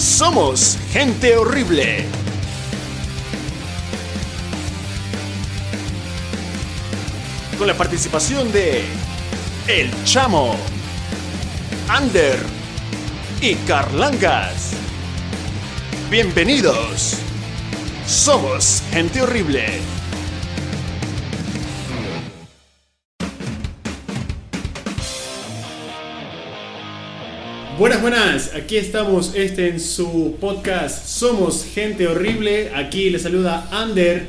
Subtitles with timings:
[0.00, 2.06] Somos gente horrible.
[7.58, 8.82] Con la participación de
[9.68, 10.56] El Chamo,
[11.86, 12.38] Ander
[13.42, 14.70] y Carlangas.
[16.10, 17.16] Bienvenidos.
[18.06, 19.99] Somos gente horrible.
[27.80, 32.72] Buenas, buenas, aquí estamos este en su podcast Somos Gente Horrible.
[32.74, 34.26] Aquí le saluda Ander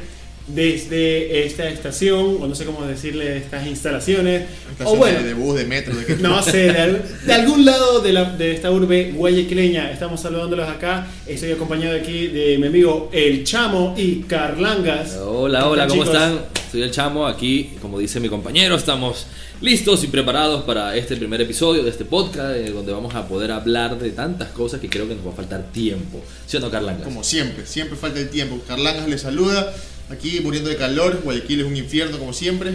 [0.48, 4.44] desde esta estación, o no sé cómo decirle, estas instalaciones.
[4.86, 8.00] O bueno, de bus, de metro, de qué no sé, de, al- de algún lado
[8.00, 9.92] de, la- de esta urbe guayaquileña.
[9.92, 11.08] Estamos saludándolos acá.
[11.28, 15.18] Estoy acompañado aquí de mi amigo El Chamo y Carlangas.
[15.18, 16.16] Hola, hola, ¿cómo chicos?
[16.16, 16.61] están?
[16.72, 19.26] Soy el Chamo, aquí, como dice mi compañero, estamos
[19.60, 23.52] listos y preparados para este primer episodio de este podcast, eh, donde vamos a poder
[23.52, 26.22] hablar de tantas cosas que creo que nos va a faltar tiempo.
[26.48, 27.04] ¿Sí o no, Carlangas?
[27.04, 28.58] Como siempre, siempre falta el tiempo.
[28.66, 29.74] Carlangas le saluda,
[30.10, 32.72] aquí muriendo de calor, Guayaquil es un infierno como siempre.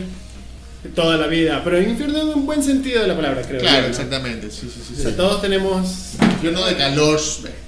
[0.94, 3.60] Toda la vida, pero en infierno en un buen sentido de la palabra, creo.
[3.60, 3.88] Claro, ¿no?
[3.88, 4.92] exactamente, sí, sí, sí.
[4.92, 5.02] O sí.
[5.04, 7.18] sea, todos tenemos Infierno de calor.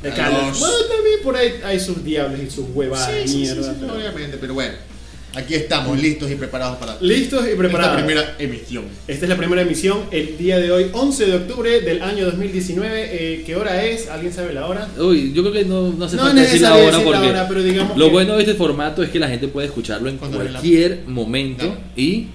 [0.03, 0.53] de calor.
[0.59, 3.73] Bueno, también por ahí hay sus diablos y sus huevadas Sí, sí, sí, mierda.
[3.73, 4.75] sí, pero- obviamente, pero bueno,
[5.35, 7.97] aquí estamos listos y preparados para Listos y esta preparados.
[7.97, 8.85] primera emisión.
[9.07, 13.09] Esta es la primera emisión el día de hoy, 11 de octubre del año 2019.
[13.11, 14.09] Eh, ¿Qué hora es?
[14.09, 14.89] ¿Alguien sabe la hora?
[14.99, 17.29] Uy, yo creo que no, no hace No falta decir la hora decir la porque
[17.31, 20.09] hora, pero digamos lo que- bueno de este formato es que la gente puede escucharlo
[20.09, 21.81] en Cuando le la- cualquier momento Claro.
[21.97, 22.27] y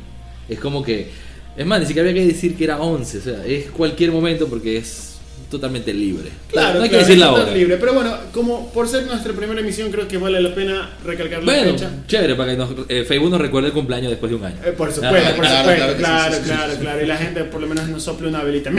[0.49, 1.09] es como que...
[1.55, 4.47] Es más, ni siquiera había que decir que era 11, o sea, es cualquier momento
[4.47, 5.12] porque es
[5.53, 6.29] totalmente libre.
[6.51, 7.51] Claro, no hay claro, que decir la hora.
[7.53, 7.77] libre.
[7.77, 11.45] Pero bueno, como por ser nuestra primera emisión, creo que vale la pena recalcar la
[11.53, 11.89] Bueno, fecha.
[12.07, 14.57] chévere, para que nos, eh, Facebook nos recuerde el cumpleaños después de un año.
[14.65, 16.81] Eh, por supuesto, Ah, por claro, supuesto, claro claro, sí, claro, sí, sí.
[16.81, 17.01] claro.
[17.03, 18.71] Y la gente por lo menos nos sople una velita.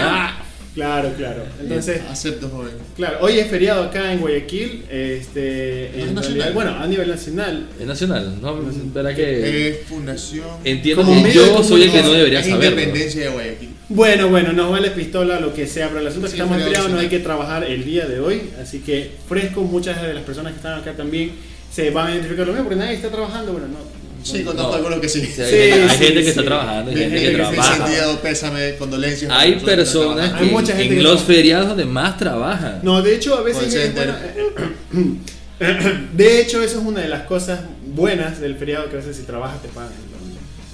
[0.00, 0.42] Ah,
[0.74, 1.42] Claro, claro.
[1.58, 2.72] Entonces, acepto, joven.
[2.96, 4.84] claro, hoy es feriado acá en Guayaquil.
[4.90, 7.66] Este, en realidad, bueno, a nivel nacional.
[7.80, 8.60] es nacional, ¿no?
[8.92, 10.44] ¿Verdad que Es fundación.
[10.64, 12.78] entiendo como que yo soy el que no debería es saberlo?
[12.78, 13.68] independencia de Guayaquil.
[13.88, 16.62] Bueno, bueno, nos vale pistola lo que sea, pero el asunto es que Sí, estamos
[16.62, 20.24] feriados, no hay que trabajar el día de hoy, así que fresco, muchas de las
[20.24, 21.30] personas que están acá también
[21.72, 23.78] se van a identificar lo mismo, porque nadie está trabajando, bueno, no.
[24.24, 24.76] Sí, no- conozco No.
[24.78, 25.20] algunos que sí.
[25.24, 27.38] Sí, hay Sí, gente, hay sí, gente que está trabajando, hay Hay gente que gente
[27.38, 27.86] que sí, trabaja.
[27.86, 29.30] sentido, pésame, condolencias.
[29.32, 30.44] Hay personas que que.
[30.46, 32.80] Hay mucha gente en que los feriados donde más trabajan.
[32.82, 34.14] No, de hecho, a veces es bueno,
[36.12, 39.22] De hecho, eso es una de las cosas buenas del feriado, que a veces si
[39.22, 39.90] trabajas te pagan.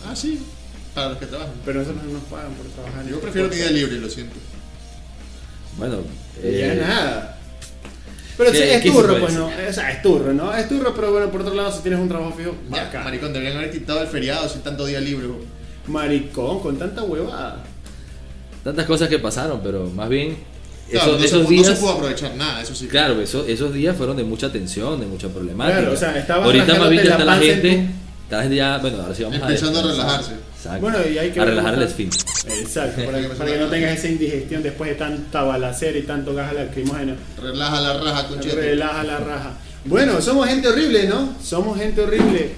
[0.09, 0.39] Ah, sí,
[0.95, 1.53] para los que trabajan.
[1.65, 3.07] Pero nosotros no nos pagan por trabajar.
[3.07, 4.37] Yo prefiero mi día libre, lo siento.
[5.79, 5.99] Bueno,
[6.43, 7.39] Ya eh, nada.
[8.37, 9.47] Pero ¿qué- sí, es turro, pues no.
[9.47, 10.55] O sea, es turro, ¿no?
[10.55, 13.05] Es turro, pero bueno, por otro lado, si tienes un trabajo fijo, Ya, bacán.
[13.05, 15.27] maricón, deberían haber quitado el feriado sin tanto día libre.
[15.27, 15.41] bro.
[15.89, 17.65] Maricón, con tanta huevada.
[18.65, 20.37] tantas cosas que pasaron, pero más bien
[20.89, 21.67] Claro, esos, no, esos se, días.
[21.69, 22.87] no se pudo aprovechar nada, eso sí.
[22.87, 25.79] Claro, eso- esos días fueron de mucha tensión, de mucha problemática.
[25.81, 27.87] Claro, o sea, estaban Ahorita más bien está la gente.
[28.23, 30.07] Está la gente ya, bueno, ahora sí vamos Empezando a descansar.
[30.07, 30.33] relajarse.
[30.63, 30.81] Exacto.
[30.81, 32.21] Bueno, y hay que a relajar el esfínter.
[32.61, 36.53] Exacto, para que, Para no tengas esa indigestión después de tanta balacera y tanto gas
[36.53, 37.15] lacrimógeno.
[37.41, 38.57] Relaja la raja, concheto.
[38.57, 39.53] Relaja la raja.
[39.85, 41.35] Bueno, somos gente horrible, ¿no?
[41.43, 42.51] Somos gente horrible.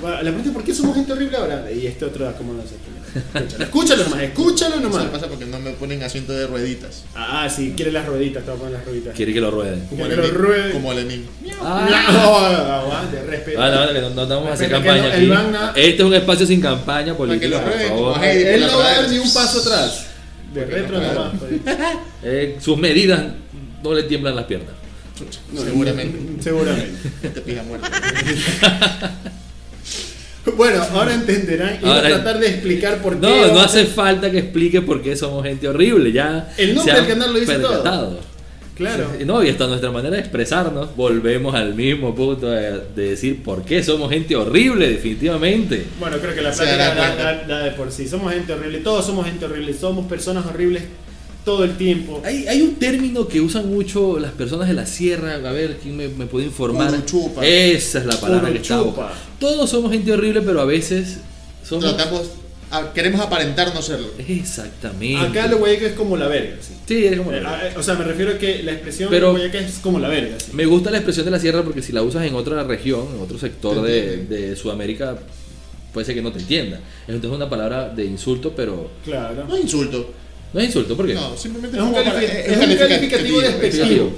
[0.00, 1.70] Bueno, La pregunta es ¿por qué somos gente horrible ahora?
[1.70, 2.76] Y este otro, ¿cómo no sé?
[3.14, 5.04] Escúchalo, escúchalo nomás, escúchalo Eso nomás.
[5.04, 7.04] me pasa porque no me ponen asiento de rueditas.
[7.14, 9.14] Ah, sí, quiere las rueditas, te voy a poner las rueditas.
[9.14, 9.86] Quiere que lo rueden.
[9.88, 10.34] Como Que lo Lenin.
[10.34, 10.72] ruede.
[10.72, 11.26] Como Lenin.
[11.62, 13.58] Ah, No, aguante, respeto.
[13.58, 15.22] Vale, vale, que no, no vamos a hacer que campaña no, aquí.
[15.22, 18.12] el Magna- Este es un espacio sin campaña que política, lo por rueden, favor.
[18.14, 18.42] como Heidi.
[18.44, 20.06] Él la no va a dar ni un paso atrás.
[20.54, 21.32] De Porque retro no nomás.
[21.38, 21.76] pues.
[22.22, 23.22] Eh, sus medidas
[23.82, 24.74] no le tiemblan las piernas.
[25.52, 26.42] No, Seguramente.
[26.42, 27.10] Seguramente.
[27.22, 27.86] Te pija muerto.
[30.56, 33.26] Bueno, ahora entenderán y voy a Ahora- tratar de explicar por qué.
[33.26, 36.12] No, no hace falta que explique por qué somos gente horrible.
[36.12, 37.68] Ya El nombre del canal lo dice todo.
[37.82, 38.30] percatado.
[38.76, 39.10] Claro.
[39.18, 43.42] Sí, No, y hasta nuestra manera de expresarnos, volvemos al mismo punto de, de decir
[43.42, 45.84] por qué somos gente horrible, definitivamente.
[45.98, 48.08] Bueno, creo que la plática da de por sí.
[48.08, 50.84] Somos gente horrible, todos somos gente horrible, somos personas horribles
[51.50, 52.22] todo el tiempo.
[52.24, 55.96] Hay, hay un término que usan mucho las personas de la sierra, a ver quién
[55.96, 56.92] me, me puede informar.
[56.92, 57.44] Uruchupa.
[57.44, 59.12] Esa es la palabra que estaba.
[59.40, 61.18] Todos somos gente horrible, pero a veces
[61.68, 61.84] somos.
[61.84, 62.22] Tratamos,
[62.70, 64.06] a- queremos aparentar no serlo.
[64.18, 65.26] Exactamente.
[65.26, 66.72] Acá lo guayaca es como la verga, sí.
[66.86, 67.32] Sí, es como.
[67.32, 70.08] Ah, eh, o sea, me refiero a que la expresión Pero- guayaca es como la
[70.08, 70.52] verga, sí.
[70.52, 73.20] Me gusta la expresión de la sierra porque si la usas en otra región, en
[73.20, 75.18] otro sector de, de Sudamérica,
[75.92, 76.78] puede ser que no te entienda.
[77.08, 79.46] Entonces es una palabra de insulto, pero Claro.
[79.48, 80.10] No es insulto.
[80.52, 81.14] No es insulto, ¿por qué?
[81.14, 84.12] No, simplemente Es un, como califi- para- es un calificativo despectivo.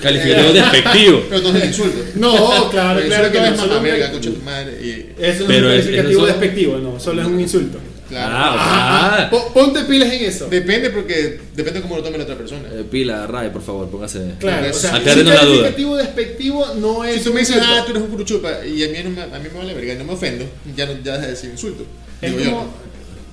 [0.00, 1.22] Calificativo despectivo.
[1.30, 1.98] Pero no es insulto.
[2.16, 3.44] No, claro, claro que no.
[3.44, 4.72] es mamá solo un- verga, concha tu madre.
[4.82, 7.78] Y, Eso no es un calificativo despectivo, no, solo es un insulto.
[8.08, 8.34] claro.
[8.36, 9.30] Ah, Ah, ah.
[9.30, 10.48] po- ponte pilas en eso.
[10.48, 12.68] Depende porque depende cómo lo tome la otra persona.
[12.72, 14.32] Eh, Pila, Ray, por favor, póngase.
[14.40, 15.62] Claro, o sea, un Aclárenos la duda.
[15.98, 17.18] despectivo no es.
[17.18, 17.76] Si tú me dices, insulto.
[17.78, 19.94] ah, tú eres un curuchupa, y a mí, no me, a mí me vale verga,
[19.94, 20.44] no me ofendo,
[20.76, 21.84] ya, no, ya deja de decir insulto.
[22.20, 22.66] Es Digo yo.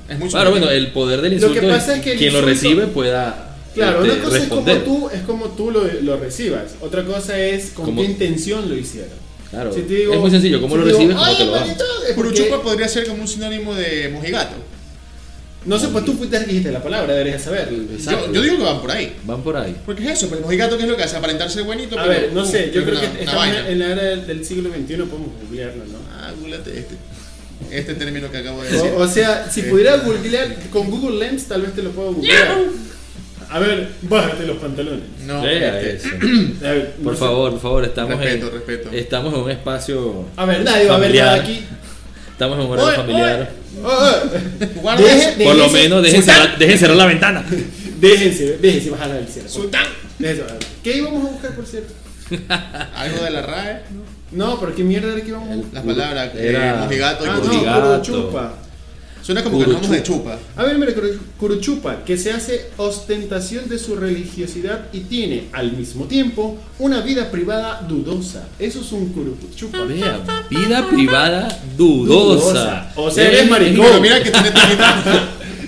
[0.09, 2.41] Es Claro, bueno, el poder del Lo insulto que pasa es que el quien lo
[2.41, 4.77] recibe pueda Claro, este, una cosa responder.
[4.77, 6.63] es como tú, es como tú lo, lo recibas.
[6.81, 9.17] Otra cosa es con Como- qué intención lo hicieron.
[9.51, 11.45] Claro, Si te digo- es muy sencillo, cómo si lo digo, recibes, cómo "Ay, te
[11.45, 11.61] lo dan.
[11.61, 14.55] hermanito", es porque- Curuchupa podría ser como un sinónimo de mojigato.
[15.65, 17.83] No sé, pues tú fuiste el que dijiste la palabra, deberías saberlo.
[17.97, 19.13] Yo, yo digo que van por ahí.
[19.25, 19.75] Van por ahí.
[19.85, 21.17] Porque es eso, pues el mojigato, ¿qué es lo que hace?
[21.17, 21.99] Aparentarse buenito.
[21.99, 24.03] A pero, ver, no uh, sé, yo es creo una- que estamos en la era
[24.03, 25.99] del, del siglo XXI, podemos googlearlo, ¿no?
[26.13, 26.95] Ah, googlate este.
[27.71, 28.91] Este término que acabo de decir.
[28.95, 32.13] O, o sea, si Eh, pudiera googlear con Google Lens, tal vez te lo puedo
[32.13, 32.57] googlear.
[33.51, 35.03] A ver, bájate los pantalones.
[35.25, 36.07] No, este, eso.
[36.65, 37.17] A ver, Por no sé.
[37.19, 38.89] favor, por favor, estamos Respeto, en respeto.
[38.91, 41.61] estamos en un espacio A ver, nadie va a ver nada aquí.
[42.31, 43.51] estamos en un horario familiar.
[43.83, 45.43] oye, Deje-.
[45.43, 47.45] Por lo menos dejen cerrar, dejen cerrar la ventana.
[47.99, 49.49] Déjense, déjense bajar al cielo.
[49.49, 49.83] Sultán.
[50.17, 50.57] Déjense bajar.
[50.83, 51.93] ¿Qué íbamos a buscar, por cierto?
[52.95, 53.73] Algo de la RAE.
[53.91, 55.73] No, pero qué mierda era que íbamos a buscar.
[55.73, 57.39] Las palabras eh, Era- mojigato y Ah,
[58.01, 58.41] curuchupa.
[58.63, 58.69] no.
[59.21, 60.39] Suena como que hablamos de chupa.
[60.55, 65.73] A ver, mira, curu- curuchupa, que se hace ostentación de su religiosidad y tiene al
[65.73, 68.47] mismo tiempo una vida privada dudosa.
[68.57, 69.83] Eso es un curuchupa.
[69.83, 71.47] Vea, vida privada
[71.77, 72.91] dudosa.
[72.95, 73.85] O sea, eres Eh, maricón.
[73.87, 74.75] Pero mira que tiene, tiene,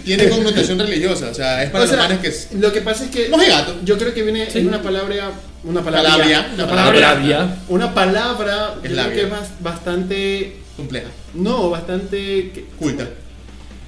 [0.05, 1.29] tiene connotación religiosa.
[1.29, 2.57] O sea, es para O sea, los manes que.
[2.57, 3.75] lo que pasa es que Mojigato.
[3.83, 4.59] yo creo que viene Sí.
[4.59, 5.31] en una palabra
[5.63, 9.13] una palabra Palabra, una palabra una palabra Es yo creo labia.
[9.15, 11.07] que es bas- bastante Compleja.
[11.35, 13.07] no bastante Culta.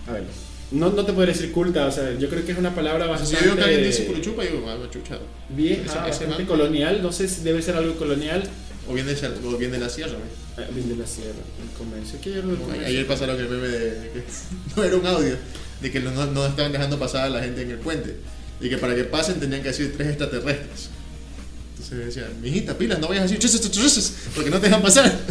[0.08, 0.24] a ver
[0.72, 3.16] no, no te podría decir culta o sea yo creo que es una palabra O
[3.18, 5.18] sea, si bastante yo digo que alguien dice curuchupa, digo, ah, chucha.
[5.50, 8.44] vieja Ese- bastante colonial no sé si debe ser algo colonial
[8.88, 9.14] O bien de,
[9.46, 10.18] o bien de la sierra.
[10.58, 11.30] Eh, bien de la sierra
[11.64, 12.88] el comercio ¿qué algo Como comercio?
[12.88, 14.24] Ayer pasaron el meme de que
[14.76, 15.36] no era un audio,
[15.81, 18.16] de que no, no estaban dejando pasar a la gente en el puente.
[18.62, 20.90] Y que para que pasen tenían que decir tres extraterrestres.
[21.83, 24.68] Entonces decían, mijita, pilas, no vayas a decir chus, chus, chus, chus, porque no te
[24.68, 25.12] dejan pasar.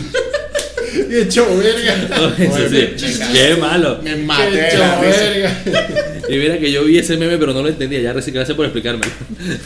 [0.93, 3.21] qué show verga Sí, sí.
[3.33, 4.01] Qué malo.
[4.03, 5.63] Me maté de la verga
[6.29, 8.01] Y mira que yo vi ese meme, pero no lo entendía.
[8.01, 9.03] Ya recién gracias por explicarme.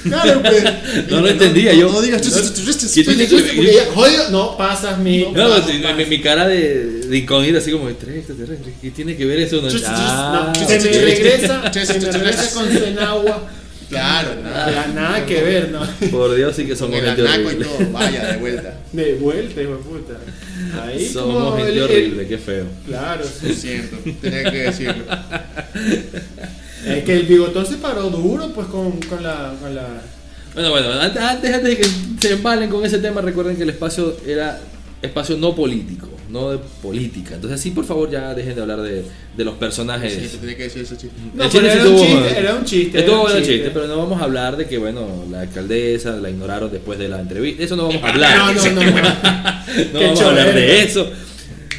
[0.05, 0.65] Claro, pues.
[1.11, 1.93] No lo entendía yo.
[1.93, 2.95] No digas chus, chus, chus, chus, chus.
[2.95, 6.09] ¿Qué tiene Porque ya- jodido no pasas mi No, pasas, pues, mi, pasas.
[6.09, 8.75] mi cara de, de incógnita, así como de tres extraterrestres.
[8.81, 9.61] ¿Qué tiene que ver eso?
[9.69, 12.97] Se me regresa, chus, se me
[13.89, 14.87] Claro, nada.
[14.95, 15.81] Nada que ver, ¿no?
[16.11, 17.65] por Dios, sí que somos gente y horrible.
[17.67, 17.91] todo.
[17.93, 18.75] Vaya, de vuelta.
[18.93, 20.15] De vuelta, hijo de puta.
[20.83, 22.65] Ahí Somos como gente el- horrible, qué feo.
[22.87, 25.05] Claro, Lo siento, tenía que decirlo.
[26.87, 29.55] es que el bigotón se paró duro, pues con, con la.
[29.61, 29.87] Con la...
[30.55, 31.89] Bueno, bueno, antes, antes, antes de que
[32.21, 34.59] se embalen con ese tema, recuerden que el espacio era
[35.03, 37.35] espacio no político, no de política.
[37.35, 39.05] Entonces, sí, por favor, ya dejen de hablar de,
[39.37, 40.13] de los personajes.
[40.13, 41.17] Sí, te tenía que decir ese chiste.
[41.35, 42.99] No, chiste era sí un chiste, era un chiste.
[42.99, 45.41] Estuvo era un bueno el chiste, pero no vamos a hablar de que, bueno, la
[45.43, 47.63] alcaldesa la ignoraron después de la entrevista.
[47.63, 48.55] Eso no vamos a hablar.
[48.55, 48.91] No, no, no.
[48.91, 48.93] no.
[49.93, 51.11] No Qué vamos a hablar de eso.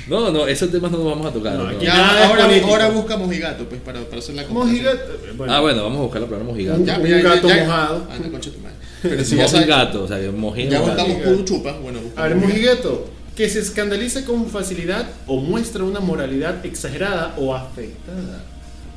[0.08, 1.56] No, no, esos temas no los vamos a tocar.
[1.56, 1.82] No, no.
[1.82, 4.84] Ya, ahora, ahora busca mojigato, pues, para, para hacer la comparación.
[4.86, 5.18] Mojigato.
[5.36, 6.80] Bueno, Ah, bueno, vamos a buscar la palabra mojigato.
[6.80, 8.08] Un- un gato mojado.
[8.10, 8.76] Ah, no, concha tu madre.
[9.02, 10.72] Pero si ya, sabes- Mojigato, o sea, que mojigato.
[10.76, 11.32] ya buscamos mojigato.
[11.34, 13.10] curuchupa, bueno, A ver, mojigato.
[13.38, 18.44] Que se escandaliza con facilidad o muestra una moralidad exagerada o afectada.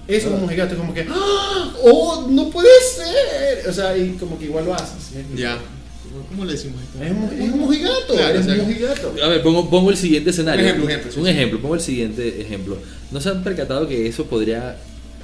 [0.08, 1.06] Eso es un mojigato, es como que.
[1.10, 1.72] ¡Ah!
[1.84, 3.68] ¡Oh, no puede ser!
[3.68, 5.10] O sea, y como que igual lo haces.
[5.36, 5.58] Ya.
[6.10, 7.04] ¿Cómo- ¿Cómo le decimos esto?
[7.04, 9.14] Es, un- es un mojigato, Claro, es o sea, un mojigato.
[9.22, 10.62] A ver, pongo, pongo el siguiente escenario.
[10.62, 11.30] Un ejemplo, un ejemplo, sí, Un sí.
[11.30, 12.78] ejemplo, pongo el siguiente ejemplo.
[13.12, 14.76] ¿No se han percatado que eso podría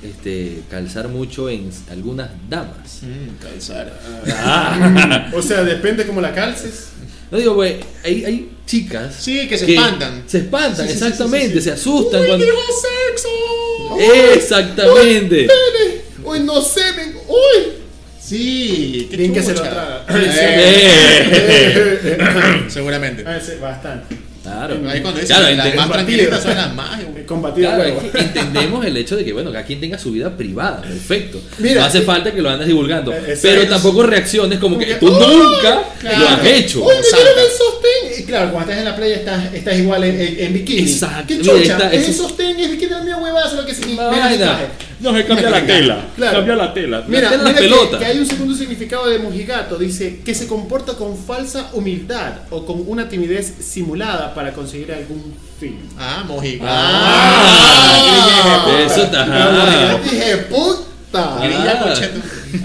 [0.04, 3.00] este, calzar mucho en algunas damas?
[3.02, 3.98] Mm, calzar.
[4.36, 5.30] Ah.
[5.34, 6.88] O sea, depende cómo la calces.
[7.30, 10.22] No digo, güey, hay, hay chicas Sí, que se espantan.
[10.26, 11.64] Se espantan, Sí, sí, sí, exactamente, sí, sí, sí.
[11.64, 12.44] se asustan ¡Uy, cuando.
[12.44, 12.58] dijo
[13.08, 14.32] sexo!
[14.34, 15.36] Exactamente.
[15.46, 16.00] ¡Pene!
[16.24, 16.80] ¡Uy, no sé!
[16.96, 17.72] ven- ¡Uy!
[18.20, 19.54] Sí, Bien que chucha.
[19.62, 20.04] traga.
[20.10, 21.30] Eh,
[22.04, 22.18] Eh.
[22.68, 23.22] Seguramente.
[23.26, 24.16] Ah, sí, bastante.
[24.46, 24.76] Claro.
[24.88, 27.00] Ahí cuando dicen Claro, las más tranquilitas son las más.
[27.26, 30.36] Combatido Claro, es que entendemos el hecho de que, bueno, cada quien tenga su vida
[30.36, 31.40] privada, perfecto.
[31.58, 33.12] Mira, no hace eh, falta que lo andes divulgando.
[33.12, 33.40] eh, exacto.
[33.42, 35.18] pero tampoco reacciones como que tú ¡oh!
[35.20, 36.18] nunca Claro.
[36.20, 36.84] lo has hecho.
[36.84, 38.05] ¡Uy, me dieron el sostén!
[38.18, 40.82] Y claro, cuando estás en la playa estás, estás igual en, en, en bikini.
[40.90, 41.24] Exacto.
[41.28, 41.72] ¿Qué Mira, chocha?
[41.72, 44.66] está- es el eso- sostén y el bikini es mi huevada, lo que se traje.
[45.00, 46.04] No se cambia la tela.
[46.16, 46.36] Claro.
[46.38, 47.04] Cambia la tela.
[47.06, 47.98] Mira, la tela mira que- pelota.
[47.98, 49.76] Que, hay un segundo significado de mojigato.
[49.76, 55.34] Dice que se comporta con falsa humildad o con una timidez simulada para conseguir algún
[55.60, 55.78] fin.
[55.98, 56.64] Ah, mojigato.
[56.70, 58.94] Ah, grilla de puta.
[58.94, 61.38] eso está- La dije, puta.
[61.42, 61.84] Grilla,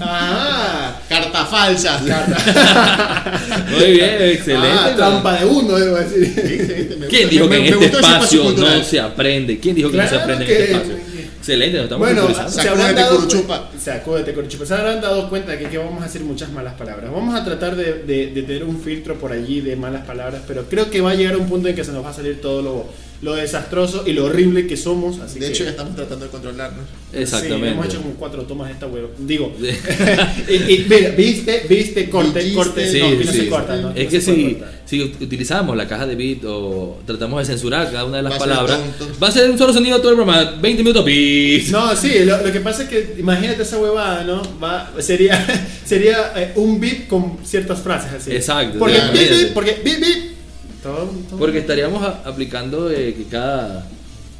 [0.00, 0.81] Ah,
[1.12, 2.00] Carta falsa.
[3.70, 4.68] Muy bien, excelente.
[4.72, 7.06] Ah, trampa de uno, debo decir.
[7.10, 9.58] ¿Quién dijo que Me- en me este espacio no se aprende?
[9.60, 11.02] ¿Quién dijo que no se aprende que- en este espacio?
[11.38, 14.66] Excelente, nos estamos Bueno, se habrán Sacúdete, dado Curuchupa.
[14.66, 17.10] Se habrán dado cuenta que aquí vamos a hacer muchas malas palabras.
[17.12, 20.64] Vamos a tratar de, de- de tener un filtro por allí de malas palabras, pero
[20.68, 22.62] creo que va a llegar un punto en que se nos va a salir todo
[22.62, 22.88] lo,
[23.22, 25.20] lo desastroso y lo horrible que somos.
[25.20, 26.84] Así De que, hecho, ya estamos tratando de controlarnos.
[27.12, 27.66] Exactamente.
[27.68, 29.10] Sí, hemos hecho como cuatro tomas de esta huevo.
[29.18, 29.54] Digo,
[30.48, 32.88] y, y mira, viste, viste, corte, corte.
[32.90, 33.38] Sí, no, aquí no sí.
[33.38, 33.76] se corta.
[33.76, 37.52] No, aquí Es no que si, si utilizamos la caja de bit o tratamos de
[37.52, 39.14] censurar cada una de las Va palabras, tonto.
[39.22, 41.70] va a ser un solo sonido todo el programa, 20 minutos, pis.
[41.70, 44.42] No, sí, lo, lo que pasa es que imagínate esa huevada, ¿no?
[44.60, 45.46] Va, sería
[45.84, 48.32] sería eh, un beat con ciertas frases así.
[48.32, 50.31] Exacto, Porque beat, beat, porque beat, beat.
[50.82, 51.38] Todo, todo.
[51.38, 53.86] Porque estaríamos a- aplicando eh, que cada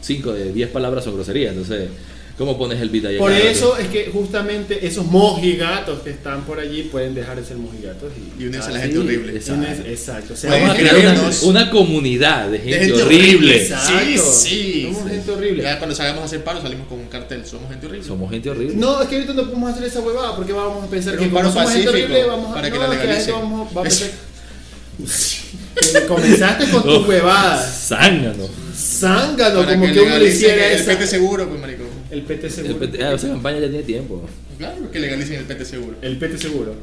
[0.01, 1.89] 5 de 10 palabras son groserías, entonces,
[2.37, 3.19] ¿cómo pones el beat ahí?
[3.19, 7.59] Por eso es que justamente esos mojigatos que están por allí pueden dejar de ser
[7.59, 9.37] mojigatos y, Y unirse a la gente horrible.
[9.37, 9.83] Exacto.
[9.87, 10.35] exacto.
[10.35, 11.31] O sea, Vamos a vamos crear una,
[11.61, 13.29] una comunidad de gente, gente horrible.
[13.37, 13.57] horrible.
[13.63, 13.93] Exacto.
[13.95, 14.83] Sí, sí.
[14.93, 15.09] Somos sí.
[15.15, 15.63] gente horrible.
[15.63, 17.47] Ya cuando salgamos a hacer paro salimos con un cartel.
[17.47, 18.07] Somos gente horrible.
[18.09, 18.75] Somos gente horrible.
[18.75, 21.29] No, es que ahorita no podemos hacer esa huevada porque vamos a pensar Pero que
[21.31, 23.07] como paro somos gente pacífico, horrible vamos a para que no, la es la gente
[23.07, 23.35] legalicen.
[23.35, 24.09] vamos- va a pensar
[25.93, 27.87] que comenzaste con tus huevadas.
[27.89, 28.49] Zángano.
[28.75, 30.93] Zángano, Para como que uno le legalicen hiciera el esa.
[30.93, 31.85] PT seguro, pues marico.
[32.11, 32.79] El PT El seguro.
[32.79, 34.27] PT ah, esa campaña ya tiene tiempo.
[34.59, 35.97] Claro, que legalicen el PT seguro.
[36.03, 36.75] El PT seguro.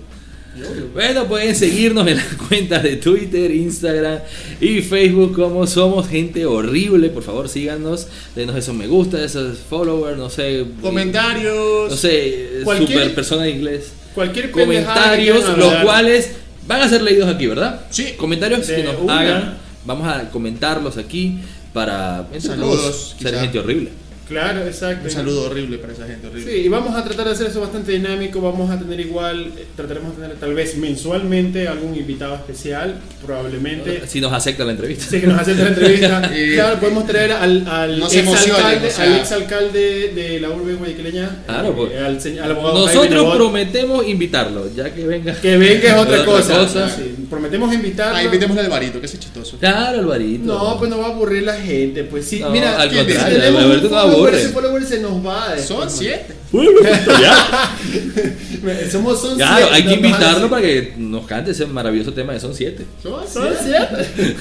[0.93, 4.19] Bueno, pueden seguirnos en las cuentas de Twitter, Instagram
[4.59, 7.09] y Facebook como Somos Gente Horrible.
[7.09, 10.65] Por favor, síganos, denos esos me gusta, esos followers, no sé.
[10.81, 11.91] Comentarios.
[11.91, 13.91] No sé, Cualquier- super persona de inglés.
[14.15, 16.31] Cualquier que Comentarios, los cuales
[16.69, 17.81] van a ser leídos aquí, ¿verdad?
[17.89, 18.13] Sí.
[18.15, 19.19] Comentarios De que nos una.
[19.19, 21.39] hagan, vamos a comentarlos aquí
[21.73, 23.89] para Saludos, ser gente horrible.
[24.29, 25.05] Claro, exacto.
[25.05, 26.51] Un saludo horrible para esa gente horrible.
[26.51, 28.39] Sí, y vamos a tratar de hacer eso bastante dinámico.
[28.41, 32.95] Vamos a tener igual, eh, trataremos de tener tal vez mensualmente algún invitado especial,
[33.25, 34.03] probablemente.
[34.07, 35.05] Si nos acepta la entrevista.
[35.09, 36.21] Sí, que nos hacen la entrevista.
[36.31, 39.17] Eh, claro, podemos traer al, al no exalcalde, o sea.
[39.17, 41.43] exalcalde de la urbe guayaquileña.
[41.45, 41.91] Claro, pues.
[41.91, 45.33] eh, al, al abogado Nosotros prometemos invitarlo, ya que venga.
[45.33, 46.53] Que venga es otra, Otra cosa.
[46.59, 46.89] cosa.
[46.89, 48.15] Sí, prometemos invitarlo.
[48.17, 49.57] Ah, invitémosle al barito, que ese chistoso.
[49.59, 50.45] Claro, Alvarito.
[50.45, 52.03] No, pues no va a aburrir la gente.
[52.03, 54.39] Pues sí, No, mira, al si contrario, tenemos Alberto un no follower, aburre.
[54.41, 55.49] ese follower se nos va.
[55.55, 55.89] después, Son man.
[55.89, 56.35] siete.
[58.91, 62.39] Somos son Claro, siete, hay que invitarlo para que nos cante ese maravilloso tema de
[62.39, 62.85] Son 7.
[63.01, 64.07] Son Son siete.
[64.15, 64.35] siete.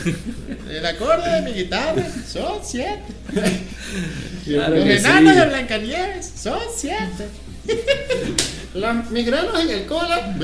[0.70, 2.04] El acorde de mi guitarra.
[2.30, 3.02] Son siete.
[4.44, 5.40] Claro Los enanos sí.
[5.40, 6.32] de Blancanieves.
[6.42, 7.26] Son siete.
[8.74, 10.36] La- mis granos en el cola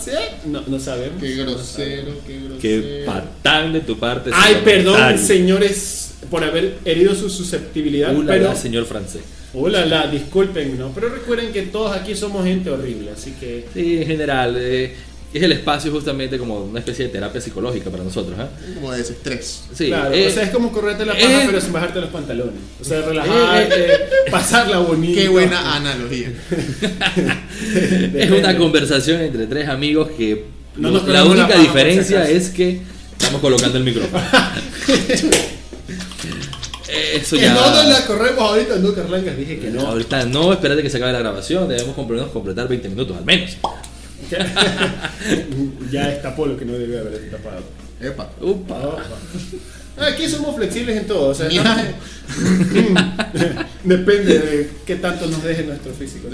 [0.00, 0.18] siete.
[0.46, 1.20] No, no sabemos.
[1.20, 2.58] Qué No grosero, qué grosero.
[2.60, 4.30] Qué patán de tu parte.
[4.32, 5.26] Ay, perdón, comentario.
[5.26, 8.14] señores, por haber herido su susceptibilidad.
[8.14, 9.22] Ulala, pero, señor francés.
[9.52, 10.92] hola, la, disculpen, ¿no?
[10.94, 13.66] Pero recuerden que todos aquí somos gente horrible, así que.
[13.74, 14.94] Sí, en general, eh,
[15.34, 18.38] es el espacio justamente como una especie de terapia psicológica para nosotros.
[18.38, 18.48] ¿ah?
[18.74, 19.64] Como de desestrés.
[19.74, 22.10] Sí, claro, eh, o sea, es como correrte la paja, eh, pero sin bajarte los
[22.10, 22.54] pantalones.
[22.80, 23.74] O sea, relajarte,
[24.30, 25.20] pasarla bonito.
[25.20, 26.32] Qué buena analogía.
[28.14, 30.44] es una conversación entre tres amigos que
[30.76, 32.80] No nos la única paja, por si diferencia es que
[33.12, 34.22] estamos colocando el micrófono.
[37.14, 37.54] Eso Que ya.
[37.54, 39.80] no nos la corremos ahorita, no, Carlangas, dije que no.
[39.80, 43.56] Ahorita no, espérate que se acabe la grabación, debemos completar, completar 20 minutos al menos.
[45.90, 47.62] ya destapó lo que no debía haber destapado.
[48.00, 48.30] Epa.
[48.40, 48.96] Upa.
[49.96, 51.48] Aquí somos flexibles en todo, o sea,
[53.84, 56.28] depende de qué tanto nos deje nuestro físico.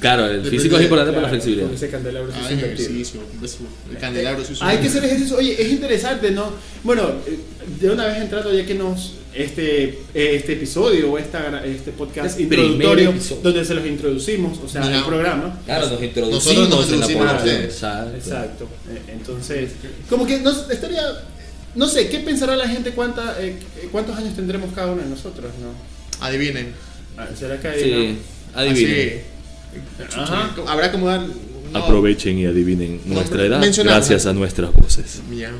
[0.00, 1.70] Claro, el físico es de- importante para la flexibilidad.
[1.72, 3.20] Ese candelabro Ah, ejercicio.
[3.90, 4.42] El candelabro.
[4.60, 5.36] Hay que hacer ejercicio.
[5.36, 6.52] Oye, es interesante, ¿no?
[6.82, 7.38] Bueno, eh,
[7.80, 9.14] de una vez entrando, ya que nos.
[9.34, 14.82] Este, este episodio o esta, este podcast El introductorio, donde se los introducimos, o sea,
[14.82, 14.98] Mira.
[14.98, 15.58] el programa.
[15.64, 17.62] Claro, nos introducimos, Nosotros nos en la población.
[17.62, 18.16] Exacto.
[18.16, 18.68] Exacto.
[18.90, 19.70] Eh, Entonces,
[20.10, 21.02] como que nos estaría.
[21.74, 22.90] No sé, ¿qué pensará la gente?
[22.90, 23.58] Cuánta, eh,
[23.90, 26.26] ¿Cuántos años tendremos cada uno de nosotros, no?
[26.26, 26.74] Adivinen.
[27.16, 28.18] Ah, ¿Será que hay Sí,
[28.54, 29.22] adivinen.
[30.14, 30.54] Ajá.
[30.68, 31.22] Habrá como dar.
[31.22, 35.22] no, Aprovechen y adivinen No, nuestra edad gracias a nuestras voces.
[35.30, 35.52] Miau.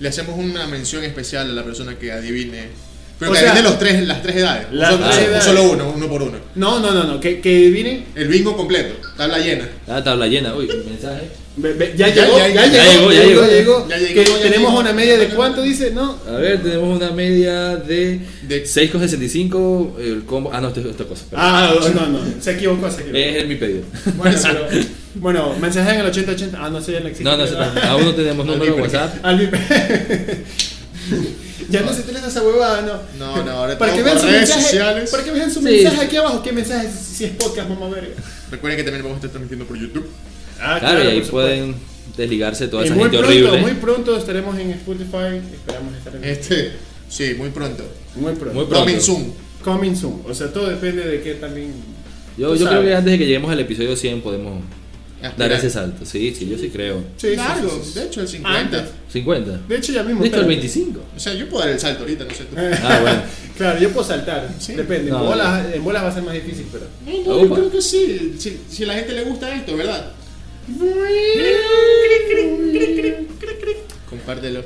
[0.00, 2.68] Le hacemos una mención especial a la persona que adivine.
[3.18, 4.66] Pero O que sea, adivine los tres, las tres edades.
[4.72, 5.44] las o solo, tres edades.
[5.44, 6.38] solo uno, uno por uno.
[6.56, 8.04] No, no, no, no, que, que adivinen.
[8.14, 8.94] El bingo completo.
[9.16, 9.68] Tabla llena.
[9.86, 10.54] Ah, tabla llena.
[10.56, 11.28] Uy, mensaje.
[11.56, 13.46] Ve- ve- Ya, Ya, llegó, ya, ya, ya llegó, llegó, ya llegó, llegó.
[13.46, 13.88] llegó.
[13.88, 14.80] Ya llegó, Que tenemos llegó.
[14.80, 16.18] una media de cuánto dice, ¿no?
[16.28, 20.50] A ver, tenemos una media de, De- 6,65 el combo.
[20.52, 21.24] Ah, no, esto es otra cosa.
[21.30, 21.46] perdón.
[21.48, 23.16] Ah, no, no, se equivocó, se equivocó.
[23.18, 23.82] Es mi pedido.
[24.16, 24.66] Bueno, pero,
[25.16, 26.58] bueno, mensaje en el 8080.
[26.64, 27.24] Ah, no sé, ya no existe.
[27.24, 27.86] No, no, también.
[27.86, 29.14] aún no tenemos número de WhatsApp.
[29.24, 29.50] Al
[31.70, 33.00] ya no se utiliza esa huevada, ¿no?
[33.18, 35.10] No, no, ahora para que vean por su redes mensaje, sociales.
[35.10, 35.64] Para que vean su Sí.
[35.66, 36.42] mensaje aquí abajo.
[36.42, 36.88] ¿Qué mensaje?
[36.90, 38.14] Si es podcast, mamá verga.
[38.50, 40.08] Recuerden que también vamos a estar transmitiendo por YouTube.
[40.60, 41.74] Ah, claro, y ahí pueden
[42.16, 43.58] desligarse de toda Y esa muy gente pronto, horrible.
[43.60, 45.40] muy pronto estaremos en Spotify.
[45.52, 46.72] Esperamos estar en Este,
[47.08, 47.84] sí, muy pronto.
[48.16, 48.54] muy pronto.
[48.54, 48.80] muy pronto.
[48.84, 49.32] Coming soon.
[49.64, 50.22] Coming soon.
[50.28, 51.72] O sea, todo depende de qué también.
[52.36, 54.60] Yo, yo creo que antes de que lleguemos al episodio 100 podemos
[55.28, 55.52] dar Aspirar.
[55.58, 56.04] ese salto.
[56.04, 57.02] Sí, sí, yo sí creo.
[57.16, 57.98] Sí, Largo, sí, sí.
[57.98, 58.58] de hecho, el 50.
[58.60, 58.82] Antes.
[59.12, 59.60] 50.
[59.68, 60.22] De hecho, ya mismo.
[60.22, 60.68] Listo, el espérate.
[60.68, 61.00] 25.
[61.16, 62.56] O sea, yo puedo dar el salto ahorita, no sé tú.
[62.56, 63.22] Ah, bueno.
[63.56, 64.52] Claro, yo puedo saltar.
[64.58, 64.74] Sí.
[64.74, 65.12] Depende.
[65.12, 66.86] No, en, bolas, en bolas va a ser más difícil, pero.
[67.06, 68.34] No, no, yo creo que sí.
[68.36, 70.12] Si, si a la gente le gusta esto, ¿verdad?
[74.10, 74.64] Compártelo.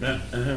[0.00, 0.56] Ajá.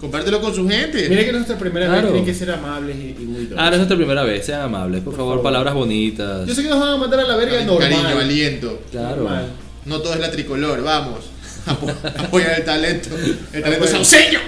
[0.00, 1.08] Compártelo con su gente.
[1.08, 2.02] Mira que nuestra primera Claro.
[2.02, 3.48] vez tienen que ser amables y, y muy.
[3.56, 5.00] Ah, no es nuestra primera vez, sean amables.
[5.00, 5.42] Por, Por favor, favor.
[5.44, 6.46] palabras bonitas.
[6.46, 7.90] Yo sé que nos van a mandar a la verga Cariño, normal.
[7.90, 8.82] cariño, aliento.
[8.90, 9.16] Claro.
[9.22, 9.46] Normal.
[9.86, 11.20] No todo es la tricolor, vamos.
[11.66, 13.08] Apo- apoyar el talento.
[13.16, 13.90] El talento Apoya.
[14.04, 14.38] sauceño.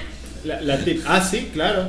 [0.45, 1.03] La, la tip.
[1.07, 1.87] Ah, sí, claro.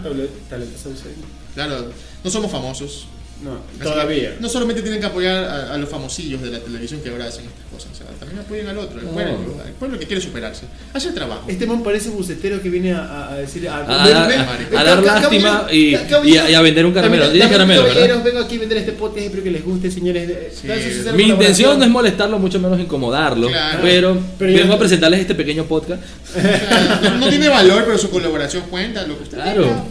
[0.50, 1.24] Talento sauceño.
[1.54, 1.92] Claro,
[2.24, 3.08] no somos famosos.
[3.44, 4.36] No, Así todavía.
[4.40, 7.46] No solamente tienen que apoyar a, a los famosillos de la televisión que ahora hacen
[7.46, 9.12] estas cosas, o sea, también apoyen al otro, el No.
[9.14, 9.34] pueblo,
[9.66, 10.66] el pueblo que quiere superarse.
[10.94, 11.46] Hace el trabajo.
[11.48, 14.78] Este man parece bucetero que viene a, decir a, A, ven, a- ven, a- ven,
[14.78, 16.36] a dar lástima caballero, y, ca- caballero.
[16.36, 17.24] y a, y a vender un caramelo.
[17.26, 17.84] También- caramelo,
[18.24, 20.30] vengo aquí a vender este podcast, espero que les guste, señores.
[20.62, 20.68] Sí.
[21.16, 23.48] Mi intención no es molestarlo, mucho menos incomodarlo.
[23.48, 23.80] Claro.
[23.82, 26.02] Pero, Pero vengo yo- a presentarles este pequeño podcast.
[27.20, 29.86] No tiene valor, pero su colaboración cuenta, lo que usted Claro.